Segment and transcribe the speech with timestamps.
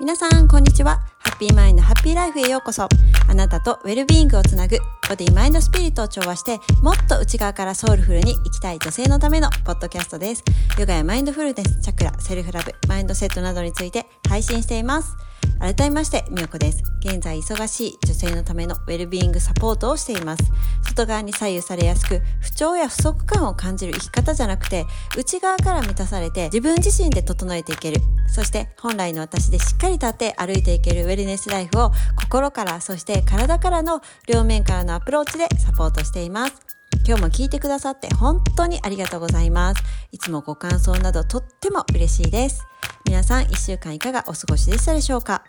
[0.00, 1.02] 皆さん、こんにちは。
[1.18, 2.88] ハッピーマインドハッピーライフへようこそ。
[3.28, 10.42] あなたとウェルビーイングをつなぐ、ボディマインドスピリットを調和して、もっと内側からソウルフルに生きたい女性のためのポッドキャストです。
[10.78, 15.14] ヨガやマインドフルネス、チャクラ、セルフラブ、マインドセットなどについて配信しています。
[15.60, 16.82] 改めまして、みよこです。
[17.00, 20.42] 現在忙しい女性のためのウェルビーイングサポートをしています。
[20.82, 24.86] 外側に左右されやすく、不調や不足感を感じる生き方じゃなくて、
[25.18, 28.00] 内側から満たされて自分自身で整えていける。
[28.26, 36.79] そして本来の私でしっかり立って歩いていけるウェルネスライフを心から、そして体からの両面からのアプローチでサポートしています。
[37.06, 39.82] 今日も聞いてくださって本当にありがとうございます。
[40.12, 42.64] いつもご感想などとっても嬉しいです。
[43.06, 45.42] 皆さん一週間いかがお過ごしでしたでしょうか？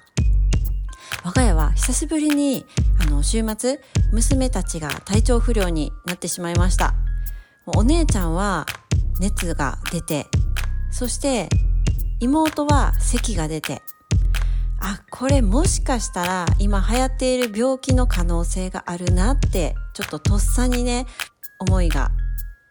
[1.23, 2.65] 我が家は久しぶりに
[2.99, 3.79] あの週末
[4.11, 6.95] 娘たちが体調不良になってしまいました
[7.67, 8.65] お姉ちゃんは
[9.19, 10.25] 熱が出て
[10.89, 11.47] そして
[12.19, 13.83] 妹は咳が出て
[14.79, 21.05] あこれもしかしたら今流行っている病気の可能性があるなってちょっととっさにね
[21.61, 22.11] 思いが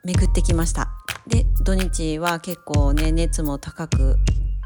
[0.05, 0.91] 巡ってきました。
[1.27, 4.17] で土日は結構ね熱も高く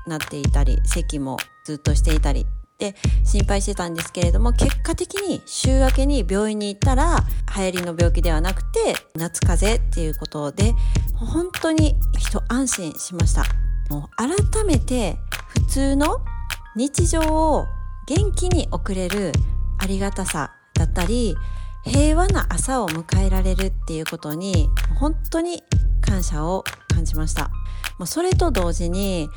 [0.06, 2.47] なっていたり咳もずっとしていたり。
[2.77, 7.25] で心配してたんですけれども結果的に週明けに病院に行ったら
[7.56, 10.75] 流行りの病気ではなくて夏風邪っていうことで
[11.14, 13.45] 本当に一安心しました。
[13.91, 15.17] もう改めて
[15.48, 16.20] 普通の
[16.75, 17.64] 日常を
[18.08, 19.30] 元気に送れる
[19.78, 21.36] ありがたさだったり
[21.87, 24.69] 平和な朝を迎えられるっていうことに
[24.99, 25.63] 本当に
[26.01, 27.51] 感謝を感じました。
[27.99, 29.29] もうそれと同時に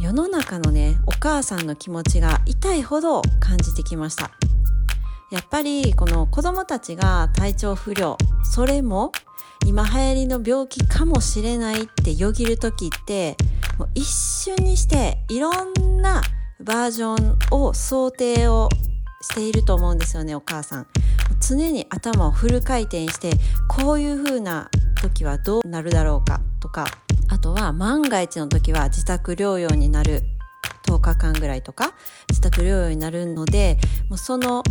[0.00, 4.30] 世の中のねお母さんの気持ちが痛いほど感じてきました。
[5.30, 9.12] やっぱりこの子供たちが体調不良それも
[9.64, 13.36] 今流行りの病気かもしれないってよぎる時って
[13.78, 16.22] もう一瞬にしていろんな
[16.60, 18.68] バージョンを想定を
[19.22, 20.86] していると思うんですよねお母さん。
[21.50, 23.32] 常に頭をフル回転して
[23.68, 24.70] こういう風な
[25.02, 26.86] 時はどうなるだろうかとか
[27.28, 30.22] あとは万が一の時は自宅療養になる
[30.86, 31.92] 10日間ぐらいとか
[32.28, 33.78] 自宅療養になるので
[34.08, 34.62] もうその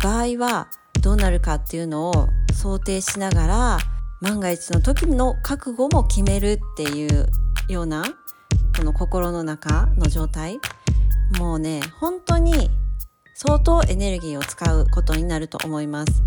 [0.00, 0.68] 場合は
[1.02, 3.78] どうなるかっていうのを想定しながら
[4.20, 7.26] 万が一の時の覚悟も決めるっていう
[7.68, 8.04] ような
[8.76, 10.60] この心の中の状態。
[11.38, 12.70] もうね本当に
[13.40, 16.24] 相当エネルギーを使うことになると思います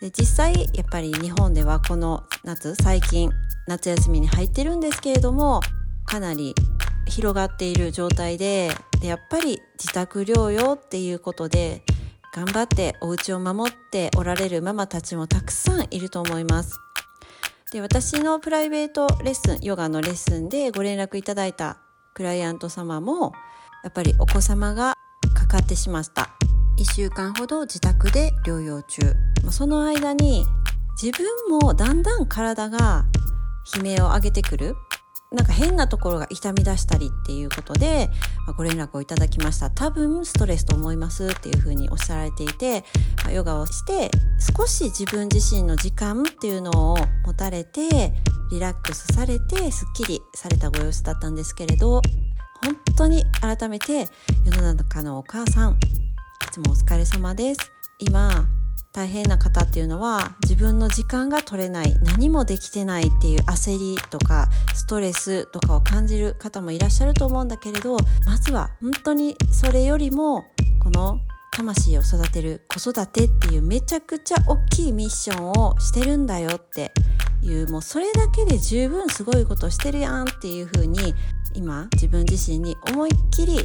[0.00, 3.30] で実際やっぱり日本ではこの夏最近
[3.68, 5.60] 夏休みに入ってるんですけれども
[6.06, 6.54] かなり
[7.06, 8.70] 広がっている状態で
[9.02, 11.82] でやっぱり自宅療養っていうことで
[12.34, 16.80] 頑張ってお家を守っておられるママたちもたくさんいると思います。
[17.72, 21.76] で私のプライベートレッスンヨガのレッスンでご連絡いただいた
[22.14, 23.32] クライアント様も
[23.84, 24.94] やっぱりお子様が
[25.52, 26.30] かかってしまった。
[26.78, 29.02] 1週間ほど自宅で療養中。
[29.50, 30.46] その間に
[31.00, 33.04] 自分もだんだん体が
[33.76, 34.74] 悲鳴を上げてくる。
[35.30, 38.08] なんか変なところが痛み出したりっていうことで、
[38.46, 39.68] ま、ご連絡をいただきました。
[39.68, 42.84] 多分ストレスと思いますっていうふうにおっしゃられていて、
[43.22, 44.10] ま、ヨガをして
[44.56, 46.96] 少し自分自身の時間っていうのを
[47.26, 48.14] 持たれて
[48.50, 52.00] リラックスされてすっきりされたご様子だったんですけれど
[52.64, 54.06] 本当に改めて
[54.44, 55.76] 世の中のお母さんい
[56.50, 57.72] つもお疲れ様です。
[57.98, 58.46] 今
[58.92, 67.96] 大変な方っていうのは自分の時間が取れない何もできてないっていう焦りとかストレスとかを感じる方もいらっしゃると思うんだけれど
[68.26, 70.44] まずは本当にそれよりも
[70.82, 71.20] この
[71.52, 76.92] 魂を育てる子育てっていうめちゃくちゃ大きいミッションをしてるんだよって
[77.42, 81.14] いうもうそれだけで十分すごいことしてるやんっていう風に
[81.54, 83.58] 今自分自身に思いっきり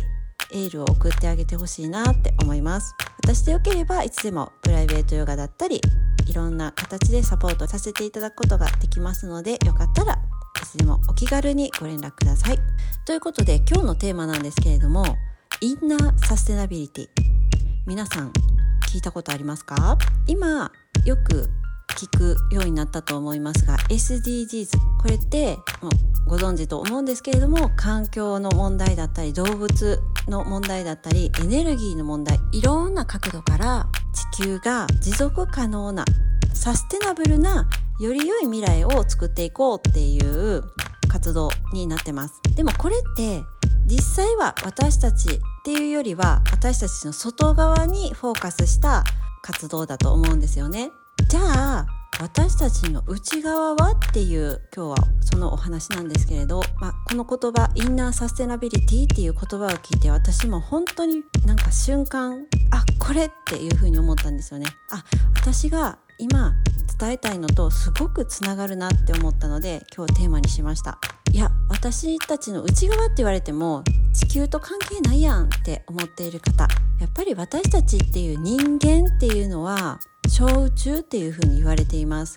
[0.51, 2.93] エールを送ってあげてほしいなって思います。
[3.23, 5.81] 私でよければいつでもプライベートヨガだったり
[6.25, 10.17] いろんな形でサポートさせていただくことができますのでよかったらい
[10.65, 12.59] つでもお気軽にご連絡ください。
[13.05, 15.06] ということで今日のテーマなんですけれども
[15.62, 17.07] インナーサステナビリティ
[17.85, 18.31] 皆さん
[18.91, 19.97] 聞いたことありますか？
[20.27, 20.71] 今
[21.06, 21.50] よく
[21.97, 25.89] 聞くようになったと思いますが SDGs これっても
[26.27, 33.88] うご存知と思うんですけれども環境の問題だったり動物の問題だったりエネルギーの問題いろんな角度から
[34.35, 36.05] 地球が持続可能な
[36.53, 37.67] サステナブルな
[38.00, 40.63] より良い未来を作っていこうっていう
[41.07, 42.41] 活動になってます。
[42.55, 43.41] でもこれって
[43.88, 49.03] 実際は私たちっていうよりは私たちの外側にフォーカスした
[49.41, 50.91] 活動だと思うんですよね。
[51.27, 51.41] じゃ
[51.79, 51.88] あ
[52.21, 64.68] 私たちの内側はっていう今日はそのお話なんですけれど、まあ、この言葉インナーサステナビリティっていう言葉を聞いて私も本当になんか瞬間あこれっていうふうに思ったんですよね。
[64.89, 65.03] あ
[65.35, 66.53] 私が今
[66.97, 70.97] 伝えたいのとすごくつながるなって思ったので今日テーマにしました。
[71.33, 73.83] いや私たちの内側って言われても
[74.13, 76.69] 地球と関係ないやんって思っている方
[77.00, 80.00] やっぱり私たちっていう人間っていうのは
[80.38, 82.36] 小宇宙っていうふうに言われています。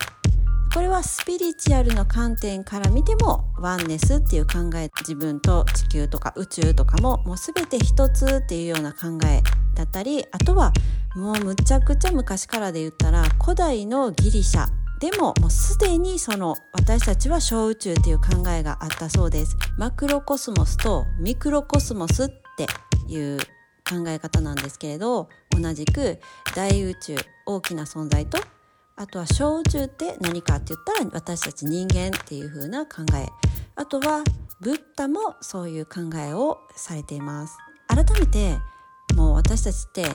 [0.73, 9.43] これはスピリチュアルの観点から見てもワンネスっていう考え自分と地球とか宇宙とかももう全て一つっていうような考え
[9.75, 10.73] だったりあとは
[11.15, 14.65] もうむちゃくちゃ昔からで言ったら古代のギリシャ
[14.99, 19.55] でももうすでにその私たちは小宇宙っていう考えがあったそうです。
[19.77, 22.27] マクロコスモスとミクロコスモスっ
[22.57, 22.65] て
[23.07, 23.39] いう
[23.91, 26.19] 考え方なんですけれど同じく
[26.55, 27.15] 大宇宙
[27.45, 28.37] 大きな存在と
[28.95, 33.27] あとは小宇宙って何かって言ったら私たち人間っていう風な考え。
[33.75, 34.23] あとは
[34.59, 37.57] ブッダもそういう考えをされています。
[37.87, 38.57] 改めて
[39.15, 40.05] もう私たちって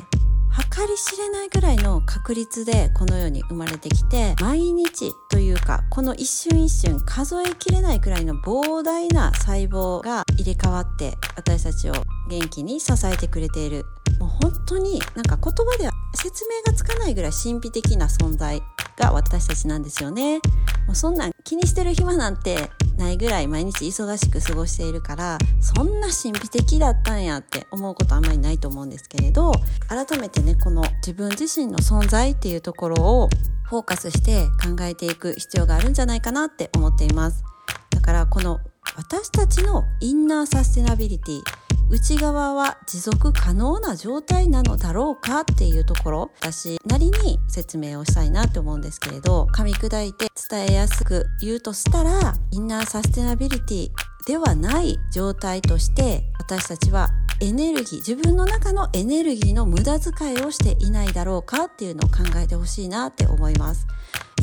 [0.54, 11.94] 計り知れないぐらいの確率でこの世に生まれてきて毎日というかこの一瞬一瞬数えきれないくらいの膨大な細胞が入れ替わって私たちを
[12.28, 13.84] 元気に支えてくれている
[14.18, 18.62] もう本当になんか言葉では説明がつかないぐらい神秘的な存在
[18.96, 20.40] が私たちなんですよね。
[20.86, 29.52] もうそんなん気にしてる暇なんてないぐらい毎日忙しく過ごしているからそんな神秘的だったんやって思うことあんまりないと思うんですけれど
[29.88, 33.28] 改めてねこの自分自身の存在っていうところを
[33.64, 37.42] フォーカスして考えていく必要があるんじゃないかなって思っています。
[37.90, 38.60] だからこの
[38.96, 41.40] 私たちのインナーサステナビリティ
[41.88, 53.90] 内側は持続可能な状態なのだろうかっていうところ私なりに説明をしたいなって思うんですけれど噛み砕いて伝えやすく言うとしたらインナーサステナビリティ
[54.26, 57.10] ではない状態として私たちは
[57.40, 63.86] エネルギー自分の中のエネルギーの無駄遣いをしていないだろうかっていうのを考えてほしいなって思います。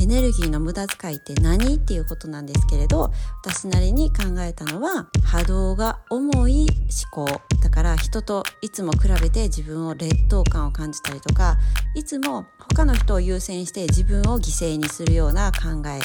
[0.03, 6.67] エネルギーの無駄遣いって何っていうことなんですけれど私なりに考えたのは波動が重い
[7.13, 11.57] 思考だから人といつも比べて自分を劣等感を感じたりとか
[11.95, 16.01] いつも他の人を優先して自分を犠牲にするような考え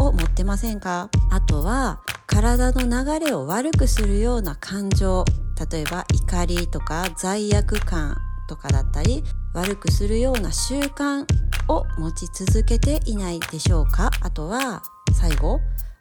[0.00, 1.10] を持ってませんか？
[1.32, 5.24] あとは体の流れを悪くするような感情
[5.72, 8.16] 例えば怒りとか罪悪感
[8.48, 9.24] とかだったり
[9.54, 11.26] 悪くするような習慣
[11.70, 14.10] を持ち続けていないでしょうか？
[14.20, 14.82] あとは
[15.12, 15.60] 最後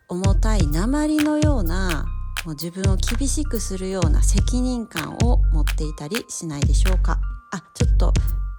[0.10, 2.06] 重たい鉛のような
[2.46, 7.20] もう自分を厳しくするような責任感を持っていたりしないでしょうか？
[7.52, 8.14] あちょっと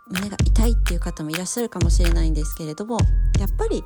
[0.08, 2.98] 胸が痛いっていう方もいらっしゃるかもしれないんですけれども
[3.38, 3.84] やっぱり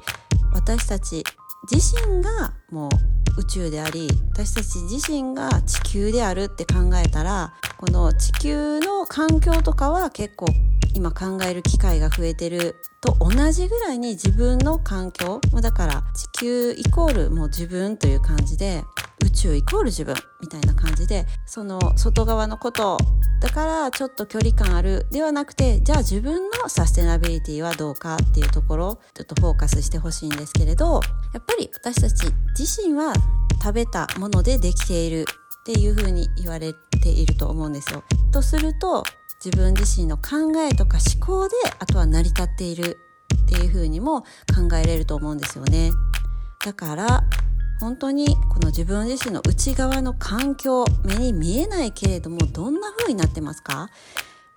[0.52, 1.22] 私たち
[1.70, 10.46] 自身がもう宇宙であり私たち自身が地球であるって考えたらこの地球の環境とかは結構
[10.94, 18.82] 今考える機会が増えてると同じぐらいに自分の環境だから地球イコールもう自分という感じで
[19.24, 22.98] 宇宙イコール自分みたいな感じでその外側のこと
[23.40, 31.00] だからちょっと距離感あるではなくてじゃあ自分のサステナビリティはどうかっていうところちょっとフォーカスしてほしいんですけれど
[31.32, 32.26] やっぱり私たち
[32.58, 33.12] 自身は
[33.62, 35.24] 食べたものでできている
[35.60, 38.04] っていうふうに言われていると思うんですよ。
[38.32, 39.02] とすると
[39.44, 42.98] 自分自身の考えとか思考であとは成り立っている
[43.42, 45.90] っていうふうにも考えれると思うんですよね。
[46.64, 47.24] だから
[47.80, 53.90] 本当にこの自分自身の内側の環境目に見えないけれどもどんな風になってますか？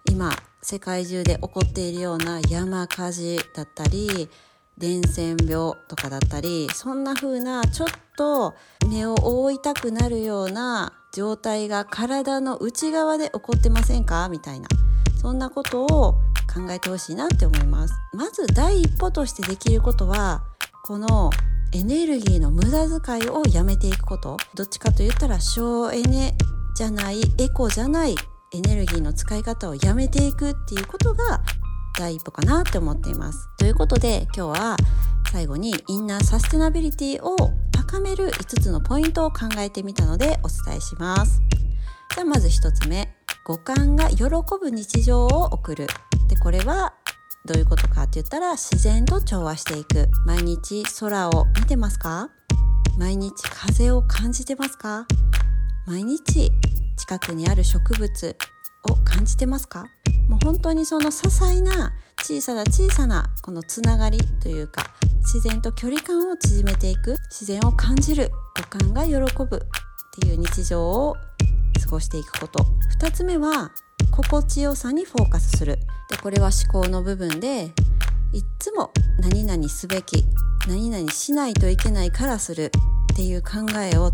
[0.10, 4.30] 今世界中で起こっているような山火事だったり
[4.78, 8.54] 伝染病とかだったりそんな風なちょっと
[8.90, 14.30] 目を覆いたくなるような状態が体の内側で起こってませんか？
[14.30, 14.68] みたいな。
[15.20, 16.14] そんなことを
[16.54, 17.94] 考えてほしいなって思います。
[18.14, 20.44] まず第一歩としてできることは
[20.86, 21.32] この
[21.74, 24.38] エネルギーの無駄遣いをやめていくこと。
[24.54, 26.36] どっちかと言ったら省エネ
[26.76, 28.16] じゃないエコじゃない
[28.54, 31.42] エネルギーの使い方をやめていくっていうことが
[31.98, 33.50] 第一歩かなって思っています。
[33.58, 34.78] ということで今日は
[35.32, 37.36] 最後にインナーサステナビリティを
[37.72, 41.42] 高める5つのポイントを考えてみたのでお伝えします。
[42.16, 43.14] じゃあまず1つ目。
[43.46, 44.26] 五感が喜
[44.60, 45.88] ぶ日常を送る。
[46.28, 46.94] でこれは
[47.46, 50.10] どういうことかって言ったら自然と調和していく。
[50.26, 52.30] 毎日空を見てますか？
[52.98, 55.06] 毎日風を感じてますか？
[55.86, 56.52] 毎日
[56.98, 58.36] 近くにある植物
[58.90, 59.86] を感じてますか？
[60.28, 64.84] もう本当にその些細な小さな小さなこのつながりというか
[65.22, 69.60] 自然と距離感を縮めていく自然を感じる五感が喜ぶっ
[70.20, 71.16] ていう日常を
[71.84, 72.66] 過ごしていくこと。
[73.00, 73.72] 2つ目は
[74.12, 75.78] 心地よさにフォーカスする。
[76.10, 77.74] でこれは思考の部分で
[78.34, 80.26] いっつも何々すべき
[80.68, 82.72] 何々しないといけないからする
[83.14, 84.12] っていう考えを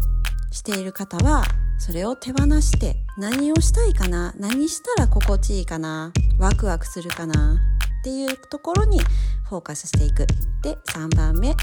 [0.52, 1.44] している方は
[1.86, 4.34] それを手放して何をしたいかな？
[4.40, 6.14] 何したら心地いいかな？
[6.40, 7.60] ワクワクするかな？
[8.00, 9.02] っていうところに
[9.50, 10.26] フォーカスしていく。
[10.62, 11.54] で3番目。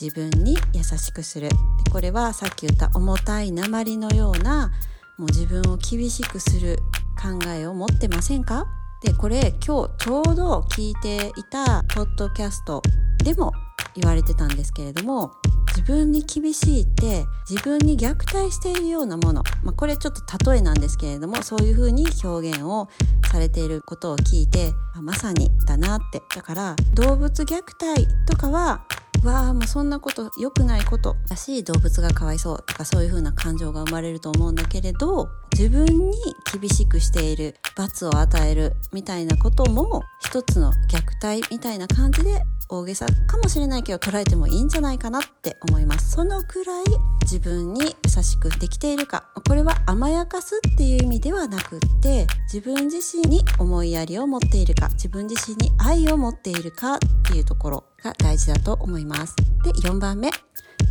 [0.00, 1.48] 自分に優しくする。
[1.92, 4.72] これはさっき言った重たい鉛のような
[5.16, 6.78] もう自分を厳しくする
[7.16, 8.66] 考えを持ってませんか？
[9.04, 12.82] でこれ今日ちょうど聞いていたポッドキャスト
[13.22, 13.52] でも
[13.94, 15.30] 言われてたんですけれども
[15.74, 22.88] 自分に厳しいって自分に虐待しているようなもの、まあ、これちょっと例えなんですけれどもそういうふうに表現を
[23.30, 26.22] されていることを聞いてまさにだなって。
[26.34, 28.82] だから動物虐待とかは
[29.24, 36.16] わあもうそんなこと良くないことだし動物がかわいそうとかそういう風な感情が生まれると思うんだけれど自分に
[36.52, 42.42] 厳しくしている罰を与えるみたいなことも一つの虐待みたいな感じで
[42.74, 46.12] 大げさかもしれないけど捉えてもいいんじゃないかなって思います。
[46.12, 46.84] そのくらい
[47.20, 49.24] 自分に優しくできているか。
[49.46, 54.88] これは甘やかすっていう意味ではなくって自分自身に思いやりを持っているか。
[54.88, 56.98] 自分自身に愛を持っているかっ
[57.30, 59.36] ていうところが大事だと思います。
[59.36, 60.30] で4番目。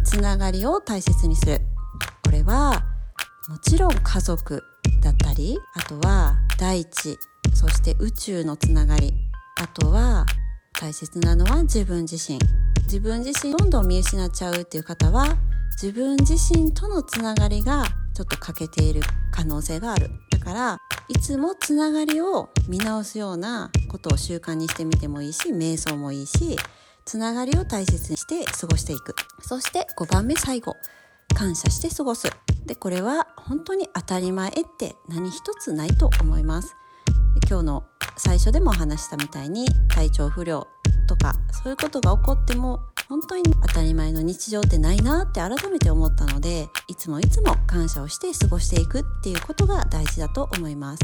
[0.05, 1.61] つながりを大切にする。
[2.23, 2.83] これは
[3.49, 4.63] もちろん家族
[5.01, 7.17] だったりあとは大地
[7.53, 9.30] そして宇宙のつながり。
[10.81, 12.39] 大切なのは自分自身。
[12.85, 15.37] 自分自身どんどん見失っちゃうっていう方は
[15.79, 17.85] 自分自身とのつながりが
[18.15, 20.09] ちょっと欠けている可能性がある。
[20.31, 26.57] だからいつもつながりを見直すようなことを習慣にしてみてもいいし瞑想もいいし
[27.05, 29.13] つながりを大切にして過ごしていく。
[29.39, 30.75] そして5番目最後。
[31.35, 32.27] 感謝して過ごす。
[32.65, 36.75] でこれは本当に当たり前って何一つないと思います。
[37.47, 37.83] 今日の
[38.23, 40.67] 最初でも話したみたいに体調不良
[41.07, 51.03] とかそういうことが起こっても本当に当たり前の日常ってないなって改めて思ったのでいつもいつも感謝をして過ごしていくっていうことが大事だと思います。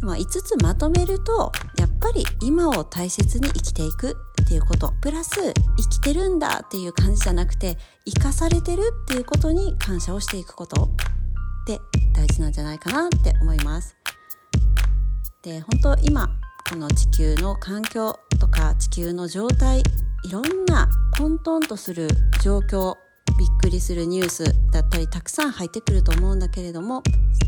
[0.00, 5.30] まあ、5つまとめるとやっぱり今を大切に生きていくっていうことプラス
[5.76, 10.88] 生きてるんだっていう感じじゃなくて生かされてるっていうことに感謝をしていくことっ
[11.66, 11.80] て
[12.14, 13.96] 大事なんじゃないかなって思います。
[15.42, 16.28] で本当今
[16.68, 19.82] この地球の環境とか地球の状態
[20.24, 20.88] いろんな
[21.18, 22.08] 混沌とする
[22.42, 22.96] 状況
[23.38, 27.02] びっくりするニュースだったりたくさん入ってくると思うんだけれども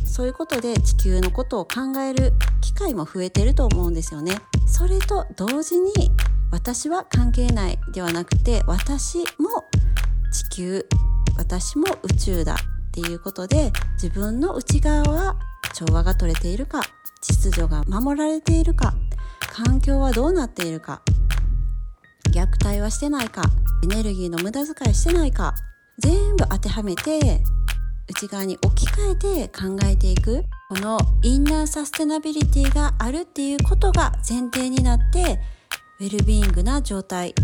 [0.07, 4.33] そういうことで地球のことを考える機会も増えてると思うんですよね。
[4.67, 5.93] それと同時に
[6.51, 9.25] 私は関係ないではなくて私も
[10.33, 10.87] 地球
[11.37, 15.37] 私も宇宙だっていうことで自分の内側は
[15.75, 16.83] 調和が取れているか
[17.25, 18.95] 秩序が守られているか
[19.53, 21.03] 環境はどうなっているか
[22.31, 23.43] 虐待はしてないか
[23.83, 25.55] エネルギーの無駄遣いしてないか
[25.99, 27.43] 全部当てはめて
[28.09, 35.39] 内側に置き換えて考えていくこのインナーサステナビリティがあるっていうことが前提になって
[36.01, 37.35] ウェルビーイングな状態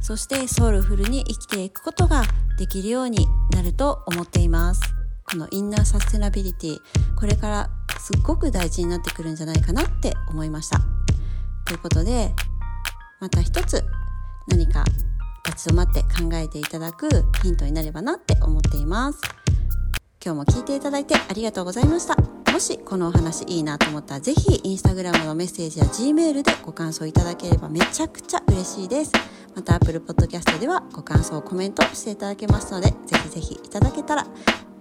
[0.00, 2.22] そしてソウルフルに生きていくことが
[2.58, 4.96] できるようになると思っています。
[5.28, 6.78] このインナーサステナビリティ
[7.18, 10.80] これからすっごく大事になってくるんじゃないかなって思いました。
[11.64, 12.32] ということで
[13.20, 13.84] また一つ
[14.48, 14.84] 何か
[15.44, 17.08] 立ち止まって考えていただく
[17.42, 19.20] ヒントになればなって思っています。
[20.24, 22.16] 今日も聞いていただいてありがとうございました。
[22.52, 29.12] もしこのお話いいなと思ったらぜひインスタグラムのメッセージや G メールでご感想いただければめちゃくちゃ嬉しいです。
[29.54, 34.26] また Apple Podcast ではご感想コメントしていただけますのでぜひぜひいただけたら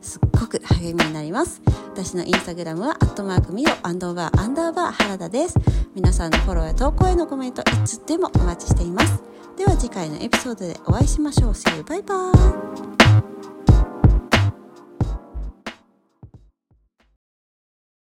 [0.05, 1.62] すっごく励みになります。
[1.91, 5.55] 私のインスタグラムはアットマークミオアンドバーアンダーバー原田です。
[5.95, 9.21] 皆さんのフォローや投稿へのコメントいつでもお待ちしています。
[9.57, 11.51] では次回のエピソードでお会いしましょう。
[11.51, 11.83] See you!
[11.83, 12.31] バイバ
[13.31, 13.35] イ。